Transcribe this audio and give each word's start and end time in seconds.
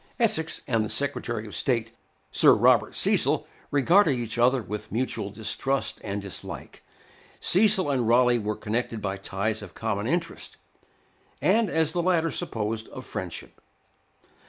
Essex, 0.19 0.61
and 0.67 0.83
the 0.83 0.89
Secretary 0.89 1.45
of 1.45 1.53
State, 1.53 1.91
Sir 2.31 2.55
Robert 2.55 2.95
Cecil, 2.95 3.45
regarded 3.69 4.13
each 4.15 4.39
other 4.39 4.63
with 4.63 4.91
mutual 4.91 5.29
distrust 5.29 6.01
and 6.03 6.19
dislike. 6.19 6.81
Cecil 7.39 7.87
and 7.91 8.07
Raleigh 8.07 8.39
were 8.39 8.55
connected 8.55 8.99
by 8.99 9.17
ties 9.17 9.61
of 9.61 9.75
common 9.75 10.07
interest, 10.07 10.57
and, 11.39 11.69
as 11.69 11.93
the 11.93 12.01
latter 12.01 12.31
supposed, 12.31 12.87
of 12.87 13.05
friendship. 13.05 13.61